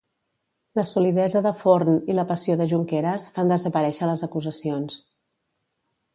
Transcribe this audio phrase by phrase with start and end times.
[0.77, 4.99] La solidesa de Forn i la passió de Junqueras fan desaparèixer les acusacions.